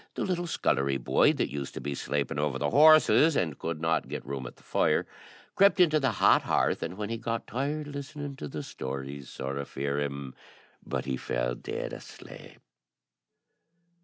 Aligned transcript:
the 0.15 0.23
little 0.23 0.47
scullery 0.47 0.97
boy 0.97 1.31
that 1.31 1.51
used 1.51 1.75
to 1.75 1.79
be 1.79 1.93
sleeping 1.93 2.39
over 2.39 2.57
the 2.57 2.71
horses, 2.71 3.35
and 3.35 3.59
could 3.59 3.79
not 3.79 4.07
get 4.07 4.25
room 4.25 4.47
at 4.47 4.55
the 4.55 4.63
fire, 4.63 5.05
crept 5.55 5.79
into 5.79 5.99
the 5.99 6.13
hot 6.13 6.41
hearth, 6.41 6.81
and 6.81 6.97
when 6.97 7.11
he 7.11 7.17
got 7.17 7.45
tired 7.45 7.85
listening 7.87 8.35
to 8.35 8.47
the 8.47 8.63
stories, 8.63 9.29
sorra 9.29 9.63
fear 9.63 9.99
him, 9.99 10.33
but 10.83 11.05
he 11.05 11.17
fell 11.17 11.53
dead 11.53 11.93
asleep. 11.93 12.59